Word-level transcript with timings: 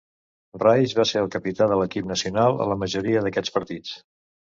Rice 0.61 0.95
va 0.99 1.03
ser 1.09 1.19
el 1.25 1.29
capità 1.35 1.67
de 1.71 1.77
l'equip 1.81 2.07
nacional 2.13 2.57
a 2.65 2.67
la 2.71 2.79
majoria 2.85 3.23
d'aquests 3.27 3.55
partits. 3.59 3.93